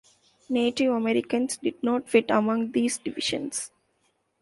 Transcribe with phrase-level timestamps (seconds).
[0.49, 3.69] Native Americans did not fit among these divisions.